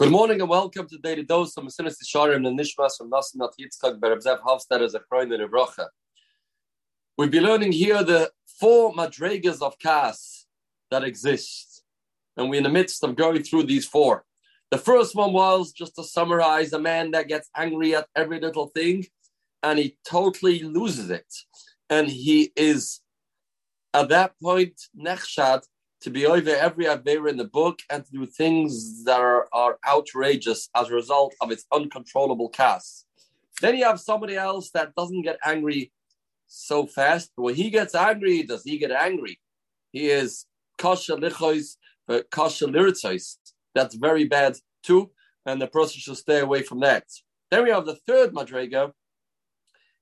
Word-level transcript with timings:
Good 0.00 0.12
morning 0.12 0.40
and 0.40 0.48
welcome 0.48 0.88
to 0.88 0.96
Daily 0.96 1.24
Dose 1.24 1.54
of 1.58 1.64
Mesilas 1.64 1.96
Yesharim 2.02 2.48
and 2.48 2.58
Nishmas 2.58 2.96
from 2.96 3.10
Nasanat 3.10 3.50
Yitzchak 3.60 4.00
Berebzev 4.00 4.40
Hofstad 4.40 4.80
as 4.80 4.94
a 4.94 5.00
Kroin 5.00 5.30
and 5.34 5.46
Evrocha. 5.46 5.88
We'll 7.18 7.28
be 7.28 7.38
learning 7.38 7.72
here 7.72 8.02
the 8.02 8.30
four 8.46 8.94
madregas 8.94 9.60
of 9.60 9.78
Kas 9.78 10.46
that 10.90 11.04
exist, 11.04 11.82
and 12.38 12.48
we're 12.48 12.56
in 12.56 12.62
the 12.62 12.70
midst 12.70 13.04
of 13.04 13.14
going 13.14 13.42
through 13.42 13.64
these 13.64 13.86
four. 13.86 14.24
The 14.70 14.78
first 14.78 15.14
one 15.14 15.34
was 15.34 15.70
just 15.70 15.96
to 15.96 16.02
summarize 16.02 16.72
a 16.72 16.78
man 16.78 17.10
that 17.10 17.28
gets 17.28 17.50
angry 17.54 17.94
at 17.94 18.06
every 18.16 18.40
little 18.40 18.68
thing, 18.68 19.04
and 19.62 19.78
he 19.78 19.98
totally 20.08 20.62
loses 20.62 21.10
it, 21.10 21.30
and 21.90 22.08
he 22.08 22.52
is 22.56 23.02
at 23.92 24.08
that 24.08 24.32
point 24.42 24.80
nechshad 24.98 25.60
to 26.02 26.10
be 26.10 26.26
over 26.26 26.50
every 26.50 26.86
Avera 26.86 27.28
in 27.28 27.36
the 27.36 27.44
book 27.44 27.80
and 27.90 28.04
to 28.04 28.12
do 28.12 28.26
things 28.26 29.04
that 29.04 29.20
are, 29.20 29.46
are 29.52 29.78
outrageous 29.86 30.70
as 30.74 30.88
a 30.88 30.94
result 30.94 31.34
of 31.40 31.50
its 31.50 31.66
uncontrollable 31.72 32.48
kas. 32.48 33.04
Then 33.60 33.76
you 33.76 33.84
have 33.84 34.00
somebody 34.00 34.36
else 34.36 34.70
that 34.70 34.94
doesn't 34.94 35.22
get 35.22 35.38
angry 35.44 35.92
so 36.46 36.86
fast. 36.86 37.30
But 37.36 37.42
when 37.42 37.54
he 37.54 37.70
gets 37.70 37.94
angry, 37.94 38.42
does 38.42 38.64
he 38.64 38.78
get 38.78 38.90
angry? 38.90 39.38
He 39.92 40.08
is 40.08 40.46
kasha 40.78 41.16
lichois, 41.16 41.76
kasha 42.30 42.66
liritzos. 42.66 43.36
That's 43.74 43.94
very 43.94 44.24
bad 44.24 44.56
too, 44.82 45.10
and 45.44 45.60
the 45.60 45.66
person 45.66 46.00
should 46.00 46.16
stay 46.16 46.40
away 46.40 46.62
from 46.62 46.80
that. 46.80 47.04
Then 47.50 47.64
we 47.64 47.70
have 47.70 47.86
the 47.86 47.96
third 48.06 48.32
madrega. 48.32 48.92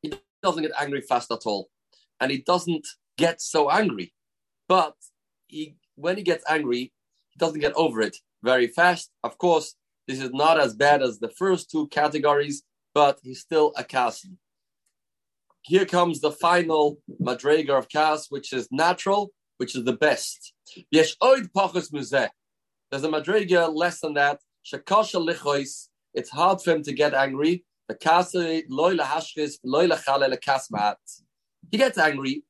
He 0.03 0.13
doesn't 0.43 0.63
get 0.63 0.73
angry 0.79 1.01
fast 1.01 1.31
at 1.33 1.45
all, 1.45 1.69
and 2.21 2.31
he 2.31 2.39
doesn't 2.39 2.87
get 3.17 3.41
so 3.41 3.71
angry, 3.71 4.15
but 4.69 4.95
he 5.49 5.77
when 5.99 6.17
he 6.17 6.23
gets 6.23 6.45
angry, 6.49 6.93
he 7.31 7.39
doesn't 7.39 7.61
get 7.61 7.75
over 7.75 8.01
it 8.01 8.17
very 8.43 8.69
fast. 8.69 9.11
Of 9.25 9.37
course, 9.39 9.75
this 10.07 10.21
is 10.21 10.31
not 10.31 10.59
as 10.59 10.75
bad 10.75 11.03
as 11.03 11.19
the 11.19 11.29
first 11.29 11.71
two 11.71 11.89
categories, 11.89 12.63
but 12.95 13.19
he's 13.23 13.41
still 13.41 13.73
a 13.77 13.85
kasim. 13.85 14.39
Here 15.63 15.85
comes 15.85 16.21
the 16.21 16.31
final 16.31 16.99
madrega 17.21 17.77
of 17.77 17.89
kas, 17.89 18.31
which 18.31 18.53
is 18.53 18.69
natural, 18.71 19.33
which 19.59 19.75
is 19.75 19.85
the 19.85 19.93
best. 19.93 20.55
There's 20.91 21.17
a 23.05 23.09
madrega 23.09 23.75
less 23.75 24.01
than 24.01 24.15
that. 24.15 24.41
It's 26.15 26.31
hard 26.31 26.63
for 26.63 26.71
him 26.71 26.83
to 26.85 26.93
get 26.93 27.13
angry. 27.13 27.65
He 31.71 31.77
gets 31.77 31.99
angry, 31.99 32.45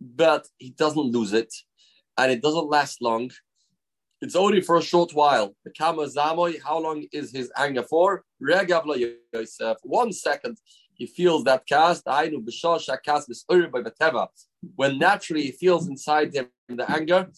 but 0.00 0.48
he 0.58 0.70
doesn't 0.70 1.12
lose 1.16 1.32
it 1.32 1.54
and 2.20 2.30
it 2.30 2.42
doesn't 2.42 2.68
last 2.68 3.00
long. 3.00 3.30
It's 4.20 4.36
only 4.36 4.60
for 4.60 4.76
a 4.76 4.82
short 4.82 5.14
while. 5.14 5.54
The 5.64 5.72
how 6.62 6.78
long 6.78 7.04
is 7.12 7.32
his 7.32 7.50
anger 7.56 7.82
for? 7.82 8.22
One 9.82 10.12
second, 10.12 10.58
he 10.94 11.06
feels 11.06 11.44
that 11.44 11.66
kas. 11.66 12.02
When 14.76 14.98
naturally 14.98 15.42
he 15.44 15.52
feels 15.52 15.88
inside 15.88 16.34
him 16.34 16.48
the 16.68 16.90
anger, 16.90 17.30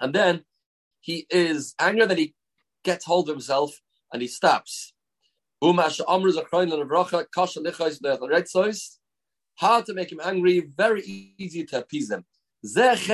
and 0.00 0.14
then 0.14 0.44
he 1.00 1.26
is 1.30 1.74
angry 1.78 2.06
that 2.06 2.18
he 2.18 2.34
gets 2.84 3.04
hold 3.04 3.28
of 3.28 3.36
himself 3.36 3.80
and 4.12 4.20
he 4.22 4.28
stops 4.28 4.92
hard 9.58 9.86
to 9.86 9.94
make 9.94 10.12
him 10.12 10.20
angry, 10.22 10.70
very 10.76 11.02
easy 11.36 11.64
to 11.64 11.78
appease 11.78 12.10
him. 12.10 12.24
That's 12.62 13.08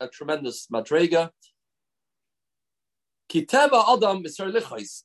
a 0.00 0.08
tremendous 0.08 0.66
madrega. 0.72 1.30
Kiteva 3.30 3.84
Adam 3.88 4.24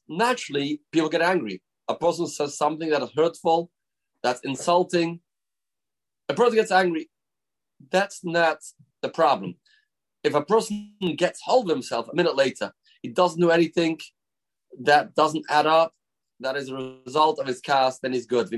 Naturally, 0.07 0.81
people 0.91 1.09
get 1.09 1.21
angry. 1.21 1.61
A 1.87 1.95
person 1.95 2.27
says 2.27 2.57
something 2.57 2.89
that 2.89 3.01
is 3.01 3.11
hurtful, 3.15 3.71
that's 4.21 4.41
insulting. 4.41 5.21
A 6.27 6.33
person 6.33 6.55
gets 6.55 6.71
angry. 6.71 7.09
That's 7.91 8.23
not 8.23 8.57
the 9.01 9.09
problem. 9.09 9.55
If 10.23 10.35
a 10.35 10.43
person 10.43 10.93
gets 11.15 11.41
hold 11.43 11.69
of 11.69 11.75
himself 11.75 12.07
a 12.11 12.15
minute 12.15 12.35
later, 12.35 12.73
he 13.01 13.09
doesn't 13.09 13.39
do 13.39 13.51
anything 13.51 13.99
that 14.81 15.15
doesn't 15.15 15.45
add 15.49 15.65
up, 15.65 15.93
that 16.39 16.55
is 16.55 16.69
a 16.69 16.97
result 17.05 17.39
of 17.39 17.47
his 17.47 17.61
kas, 17.61 17.99
then 17.99 18.13
he's 18.13 18.25
good. 18.25 18.49
He 18.49 18.57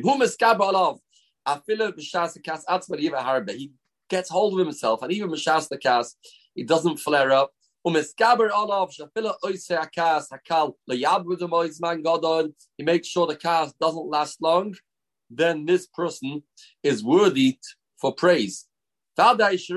gets 4.09 4.29
hold 4.29 4.53
of 4.53 4.59
himself, 4.59 5.01
and 5.01 5.11
even 5.11 5.29
Mishas 5.29 5.67
the 5.69 5.77
kas, 5.77 6.15
he 6.53 6.63
doesn't 6.63 6.97
flare 6.97 7.31
up. 7.31 7.51
He 7.83 7.91
makes 7.91 8.13
sure 13.07 13.27
the 13.27 13.39
kas 13.41 13.73
doesn't 13.81 14.07
last 14.07 14.41
long. 14.41 14.75
Then 15.29 15.65
this 15.65 15.87
person 15.87 16.43
is 16.83 17.03
worthy 17.03 17.57
for 17.99 18.13
praise. 18.13 18.67
Famous 19.17 19.67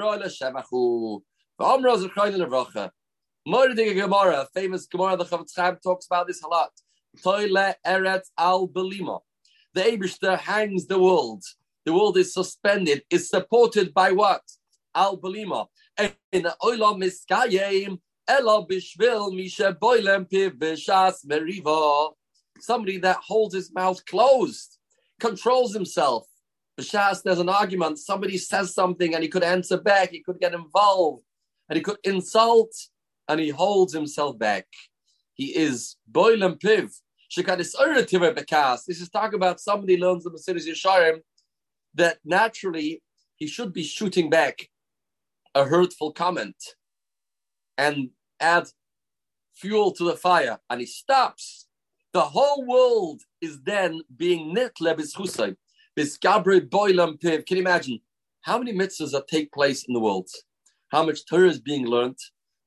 Gemara, 4.86 5.16
the 5.16 5.24
Chofetz 5.24 5.56
Chaim 5.56 5.78
talks 5.82 6.06
about 6.06 6.26
this 6.26 6.42
a 6.42 6.48
lot. 6.48 6.70
Toile 7.22 7.74
Eretz 7.86 8.30
Al 8.38 8.68
Belima. 8.68 9.20
The 9.74 9.82
Abishter 9.82 10.38
hangs 10.38 10.86
the 10.86 10.98
world. 10.98 11.42
The 11.84 11.92
world 11.92 12.16
is 12.16 12.32
suspended, 12.32 13.02
is 13.10 13.28
supported 13.28 13.92
by 13.92 14.12
what? 14.12 14.42
Al 14.94 15.18
Belima. 15.18 15.66
In 15.98 16.42
Olam 16.62 17.02
Miskayim, 17.02 17.98
Elo 18.26 18.66
Bishvil 18.66 19.34
Misha 19.34 19.76
Boilem 19.80 20.28
Piv 20.30 20.52
Bishas 20.52 21.26
Meriva. 21.26 22.12
Somebody 22.60 22.98
that 22.98 23.16
holds 23.16 23.54
his 23.54 23.72
mouth 23.74 24.04
closed, 24.06 24.78
controls 25.20 25.74
himself. 25.74 26.26
Bishas, 26.78 27.22
there's 27.22 27.38
an 27.38 27.48
argument. 27.48 27.98
Somebody 27.98 28.38
says 28.38 28.74
something 28.74 29.14
and 29.14 29.22
he 29.22 29.28
could 29.28 29.44
answer 29.44 29.76
back, 29.76 30.10
he 30.10 30.22
could 30.22 30.40
get 30.40 30.54
involved, 30.54 31.22
and 31.68 31.76
he 31.76 31.82
could 31.82 31.98
insult, 32.04 32.72
and 33.28 33.40
he 33.40 33.50
holds 33.50 33.92
himself 33.92 34.38
back. 34.38 34.66
He 35.34 35.56
is 35.56 35.96
Boilem 36.10 36.58
Piv. 36.58 36.92
This 37.36 39.00
is 39.00 39.10
talking 39.10 39.34
about 39.34 39.60
somebody 39.60 39.96
learns 39.96 40.24
the 40.24 40.30
Mesilas 40.30 40.68
Yesharim 40.68 41.20
that 41.94 42.18
naturally 42.24 43.02
he 43.36 43.46
should 43.46 43.72
be 43.72 43.82
shooting 43.82 44.30
back 44.30 44.68
a 45.54 45.64
hurtful 45.64 46.12
comment 46.12 46.56
and 47.76 48.10
add 48.40 48.68
fuel 49.54 49.92
to 49.92 50.04
the 50.04 50.16
fire, 50.16 50.58
and 50.70 50.80
he 50.80 50.86
stops. 50.86 51.66
The 52.12 52.22
whole 52.22 52.64
world 52.66 53.22
is 53.40 53.60
then 53.62 54.02
being 54.16 54.54
nitle 54.54 54.94
b'schusay, 54.94 55.56
b'skabre 55.96 56.68
boilam 56.68 57.20
piv. 57.20 57.46
Can 57.46 57.56
you 57.56 57.62
imagine 57.62 58.00
how 58.42 58.58
many 58.58 58.72
mitzvahs 58.72 59.12
that 59.12 59.26
take 59.28 59.52
place 59.52 59.84
in 59.84 59.94
the 59.94 60.00
world? 60.00 60.28
How 60.88 61.04
much 61.04 61.24
Torah 61.26 61.48
is 61.48 61.60
being 61.60 61.86
learned? 61.86 62.18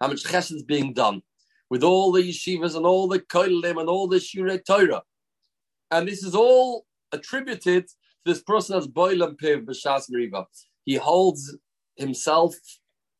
How 0.02 0.08
much 0.08 0.24
chesed 0.24 0.54
is 0.54 0.64
being 0.64 0.94
done? 0.94 1.22
With 1.70 1.84
all 1.84 2.12
the 2.12 2.22
yeshivas 2.22 2.76
and 2.76 2.86
all 2.86 3.08
the 3.08 3.20
koilim 3.20 3.80
and 3.80 3.90
all 3.90 4.08
the 4.08 4.18
shirei 4.18 4.64
Torah. 4.66 5.02
And 5.92 6.08
this 6.08 6.24
is 6.24 6.36
all 6.36 6.86
attributed 7.12 7.88
to 7.88 7.94
this 8.26 8.42
person 8.42 8.78
as 8.78 8.88
Boilam 8.88 9.38
Piv 9.38 9.66
B'Shas 9.66 10.10
Meriva. 10.12 10.46
He 10.86 10.96
holds 10.96 11.58
himself 11.96 12.56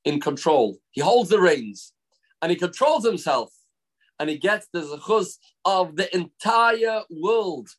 in 0.06 0.20
control. 0.20 0.78
He 0.92 1.02
holds 1.02 1.30
the 1.30 1.40
reins 1.40 1.94
and 2.42 2.50
he 2.50 2.58
controls 2.58 3.06
himself 3.06 3.54
and 4.20 4.30
he 4.30 4.38
gets 4.38 4.68
the 4.74 4.82
zechus 4.82 5.38
of 5.66 5.96
the 5.96 6.14
entire 6.16 7.02
world. 7.10 7.70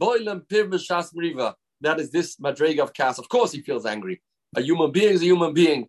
Boilam 0.00 0.46
Piv 0.46 0.70
B'Shas 0.70 1.14
Meriva. 1.14 1.54
That 1.82 2.00
is 2.00 2.10
this 2.10 2.36
madrega 2.36 2.80
of 2.80 2.94
Kas. 2.94 3.18
Of 3.18 3.28
course, 3.28 3.52
he 3.52 3.60
feels 3.60 3.84
angry. 3.84 4.22
A 4.56 4.62
human 4.62 4.92
being 4.92 5.12
is 5.12 5.22
a 5.22 5.26
human 5.26 5.52
being. 5.52 5.88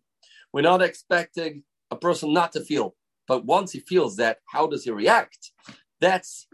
We're 0.52 0.60
not 0.62 0.82
expecting 0.82 1.62
a 1.90 1.96
person 1.96 2.32
not 2.32 2.52
to 2.52 2.60
feel. 2.60 2.94
But 3.28 3.44
once 3.44 3.72
he 3.72 3.80
feels 3.80 4.16
that, 4.16 4.38
how 4.46 4.66
does 4.66 4.84
he 4.84 4.90
react? 4.90 5.52
That's 6.00 6.48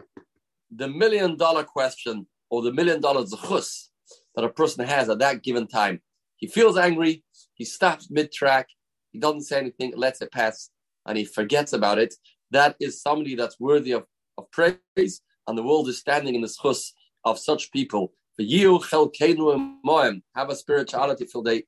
the 0.69 0.89
million 0.89 1.37
dollar 1.37 1.63
question 1.63 2.27
or 2.49 2.61
the 2.61 2.73
million 2.73 2.99
dollar 2.99 3.23
zechus 3.23 3.87
that 4.35 4.43
a 4.43 4.49
person 4.49 4.85
has 4.85 5.09
at 5.09 5.19
that 5.19 5.41
given 5.41 5.67
time. 5.67 6.01
He 6.35 6.47
feels 6.47 6.77
angry, 6.77 7.23
he 7.53 7.63
stops 7.63 8.11
mid 8.11 8.31
track, 8.33 8.67
he 9.11 9.19
doesn't 9.19 9.43
say 9.43 9.57
anything, 9.59 9.93
lets 9.95 10.21
it 10.21 10.31
pass, 10.33 10.69
and 11.05 11.17
he 11.17 11.23
forgets 11.23 11.71
about 11.71 11.97
it. 11.97 12.13
That 12.51 12.75
is 12.81 13.01
somebody 13.01 13.35
that's 13.35 13.59
worthy 13.59 13.91
of, 13.91 14.03
of 14.37 14.51
praise, 14.51 15.21
and 15.47 15.57
the 15.57 15.63
world 15.63 15.87
is 15.87 15.99
standing 15.99 16.35
in 16.35 16.41
the 16.41 16.47
zechus 16.47 16.91
of 17.23 17.39
such 17.39 17.71
people. 17.71 18.11
For 18.35 18.41
you, 18.41 18.81
have 18.91 20.49
a 20.49 20.55
spirituality 20.55 21.25
filled 21.25 21.45
day. 21.45 21.63